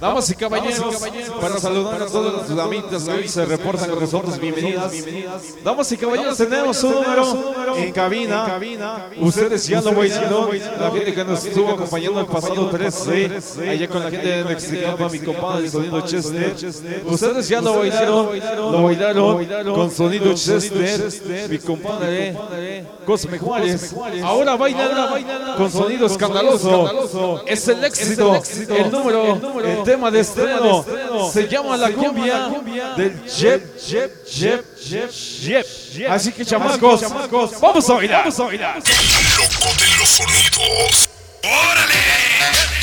Damas 0.00 0.30
y 0.30 0.34
caballeros, 0.36 1.02
para 1.40 1.58
saludar 1.58 2.02
a 2.02 2.06
todos 2.06 2.48
los 2.48 2.58
amigas 2.58 3.02
que 3.02 3.10
hoy 3.10 3.28
se 3.28 3.44
reportan 3.44 3.90
con 3.90 4.00
nosotros, 4.00 4.38
bienvenidas. 4.38 4.92
Damas 5.64 5.90
y 5.90 5.96
caballeros, 5.96 6.36
tenemos 6.38 6.84
un 6.84 6.94
número 6.94 7.76
en 7.76 7.92
cabina. 7.92 8.60
Ustedes 9.20 9.66
ya 9.66 9.80
lo 9.80 9.92
bailaron, 9.92 10.50
la 10.78 10.90
gente 10.92 11.14
que 11.14 11.24
nos 11.24 11.44
estuvo 11.44 11.70
acompañando 11.70 12.20
el 12.20 12.26
pasado 12.26 12.68
13, 12.68 13.30
allá 13.68 13.88
con 13.88 14.04
la 14.04 14.10
gente 14.10 14.28
de 14.28 14.44
Mexicana, 14.44 15.08
mi 15.08 15.18
compadre, 15.18 15.68
sonido 15.68 16.00
Chester. 16.02 16.54
Ustedes 17.04 17.48
ya 17.48 17.60
lo 17.60 17.78
bailaron, 17.78 18.28
lo 18.72 18.82
bailaron 18.84 19.74
con 19.74 19.90
sonido 19.90 20.32
Chester, 20.34 21.10
mi 21.50 21.58
compadre 21.58 22.36
Cosme 23.04 23.38
Juárez. 23.38 23.94
Ahora 24.22 24.54
bailan 24.56 25.56
con 25.56 25.72
sonido 25.72 26.06
escandaloso. 26.06 27.42
Es 27.46 27.66
el 27.66 27.82
éxito, 27.82 28.40
el 28.68 28.90
número, 28.92 29.40
tema 29.88 30.10
de 30.10 30.20
estreno. 30.20 30.84
Se 31.32 31.48
llama 31.48 31.76
la 31.76 31.90
cumbia 31.90 32.50
del 32.96 33.22
Jep, 33.26 33.78
Jep, 33.80 34.26
Jep, 34.26 34.78
Jep, 34.78 35.10
Jep. 35.10 36.10
Así 36.10 36.32
que 36.32 36.44
chamacos, 36.44 37.00
vamos 37.60 37.88
a 37.88 37.94
bailar. 37.94 38.20
Vamos 38.20 38.40
a 38.40 38.44
bailar. 38.44 38.76
Loco 38.76 39.68
de 39.78 39.96
los 39.96 40.08
sonidos. 40.08 41.08
¡Órale! 41.42 42.77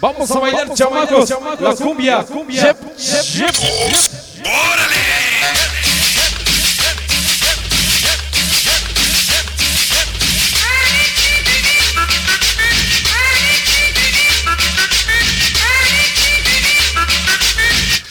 Vamos 0.00 0.30
a 0.30 0.38
bailar, 0.38 0.74
chamacos, 0.74 1.30
la 1.58 1.74
cumbia. 1.74 2.24
Jep, 2.50 2.76
jep, 2.98 3.54
¡Órale! 4.44 4.96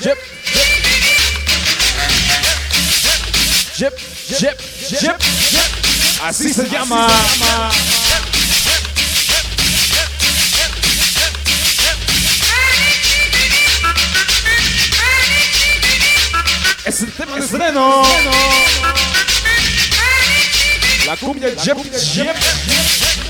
Jep, 0.01 0.17
jep, 3.75 3.93
jep, 4.27 4.59
jep, 4.59 4.59
jep. 5.01 5.21
Así 6.23 6.53
se 6.53 6.67
llama. 6.67 7.07
Estreno. 17.03 18.03
La 21.05 21.17
cumbia 21.17 21.49
Jep. 21.55 23.24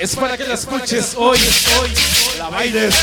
Es 0.00 0.16
para 0.16 0.34
que 0.38 0.44
la 0.44 0.54
escuches 0.54 1.12
hoy, 1.14 1.38
hoy, 1.78 1.90
la 2.38 2.48
bailes. 2.48 2.94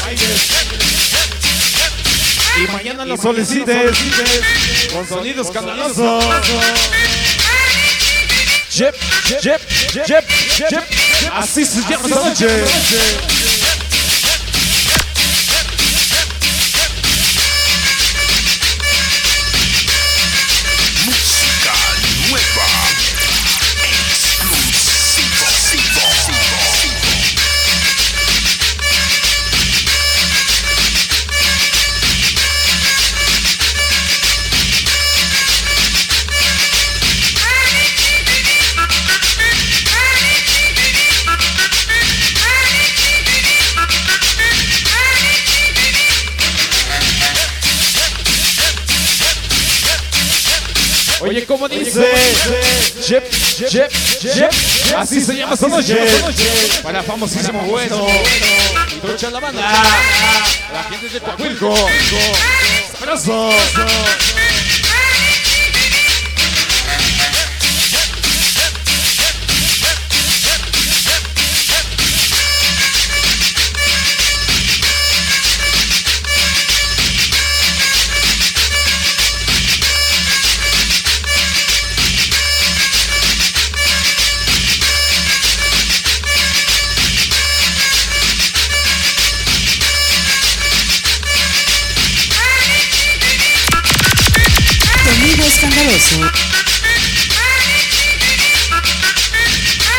Y 2.58 2.72
mañana 2.72 3.06
la 3.06 3.16
solicites 3.16 3.96
con 4.92 5.08
sonido 5.08 5.44
escandaloso. 5.44 6.20
Jep, 8.72 8.96
jep, 9.40 9.62
jep, 10.08 10.26
jep. 10.58 10.84
Así 11.34 11.68
se 11.68 11.82
llama 11.82 12.08
esta 12.08 12.30
noche. 12.30 13.37
Oye, 51.38 51.46
¿cómo 51.46 51.70
dice? 51.70 52.04
Jep, 53.06 53.32
jep, 53.32 53.92
jep. 53.92 54.52
Así 54.98 55.22
se 55.22 55.36
llama 55.36 55.54
esta 55.54 55.68
noche. 55.68 55.96
Para 56.82 57.04
famosísimo 57.04 57.62
bueno. 57.62 58.08
Y 58.08 59.32
la 59.32 59.40
banda. 59.40 59.62
La 60.74 60.84
gente 60.86 61.10
de 61.10 61.20
Coahuilco. 61.22 61.76
Sabroso. 62.98 63.52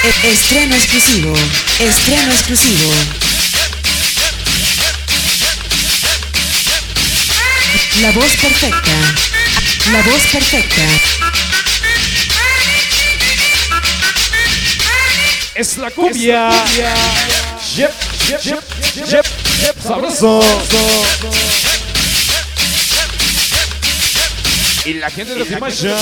E- 0.02 0.28
Estreno 0.32 0.74
exclusivo. 0.74 1.32
Estreno 1.78 2.32
exclusivo. 2.32 2.92
La 8.02 8.10
voz 8.10 8.36
perfecta. 8.36 8.90
La 9.92 10.02
voz 10.02 10.22
perfecta. 10.32 10.82
Es 15.54 15.76
la 15.78 15.90
cumbia. 15.92 16.50
Jep, 17.76 17.92
jep, 18.26 18.40
jep, 18.42 18.62
jep, 19.06 19.26
jep. 19.60 19.76
Sabroso. 19.80 20.40
Y 24.88 24.94
la 24.94 25.10
gente 25.10 25.34
de 25.34 25.44
Timacha. 25.44 25.98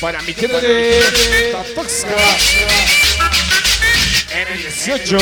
Para 0.00 0.22
mi 0.22 0.32
gente 0.32 0.58
de 0.58 1.52
Tatoxca. 1.52 2.16
En 4.30 4.48
el 4.48 4.62
18. 4.62 5.18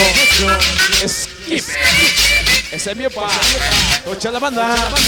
Skip. 1.09 1.65
Ese 2.71 2.91
es 2.93 2.97
mi 2.97 3.09
papá. 3.09 3.29
Tocha 4.05 4.31
la 4.31 4.39
banda. 4.39 4.77
El 4.77 4.79
sabor 4.79 5.01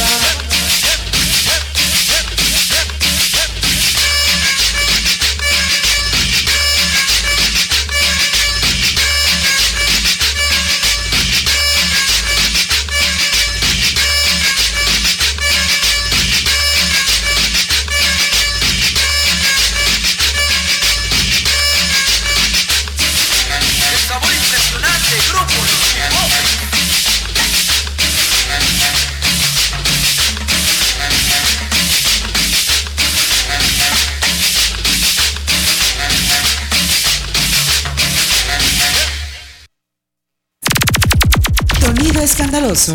escandaloso. 42.48 42.94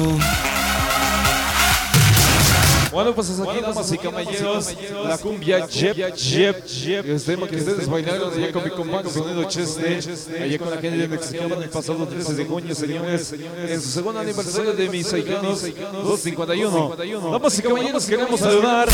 Bueno, 2.91 3.15
pues 3.15 3.29
hasta 3.31 3.51
aquí, 3.51 3.61
damas 3.61 3.91
y 3.91 3.97
caballeros, 3.97 4.75
la 5.07 5.17
cumbia 5.17 5.67
Jep, 5.67 6.15
Jep, 6.15 6.65
Jep, 6.67 7.05
el 7.09 7.23
tema 7.23 7.47
que 7.47 7.55
ustedes 7.55 7.89
bailaron 7.89 8.31
allá 8.33 8.51
con 8.51 8.63
mi 8.63 8.69
compadre 8.69 9.09
Sonido 9.09 9.44
Cheste, 9.45 10.00
allá 10.41 10.59
con 10.59 10.69
la 10.69 10.77
gente 10.77 10.97
de 10.97 11.07
Mexicana 11.07 11.55
el 11.55 11.69
pasado 11.69 12.07
13 12.07 12.33
de 12.35 12.45
junio, 12.45 12.75
señores, 12.75 13.33
en 13.33 13.81
su 13.81 13.89
segundo 13.89 14.19
aniversario 14.19 14.73
de 14.73 14.89
mis 14.89 15.07
Saicanos 15.07 15.61
251. 15.61 16.95
Damas 17.31 17.59
y 17.59 17.61
caballeros, 17.63 18.06
queremos 18.06 18.39
saludar 18.39 18.89